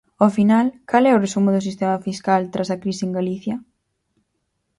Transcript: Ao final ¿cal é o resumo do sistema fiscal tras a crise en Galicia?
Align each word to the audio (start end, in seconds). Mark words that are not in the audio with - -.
Ao 0.21 0.29
final 0.37 0.65
¿cal 0.89 1.03
é 1.09 1.13
o 1.13 1.21
resumo 1.25 1.49
do 1.51 1.65
sistema 1.67 1.97
fiscal 2.07 2.41
tras 2.53 2.69
a 2.73 2.79
crise 2.83 3.03
en 3.07 3.15
Galicia? 3.17 3.55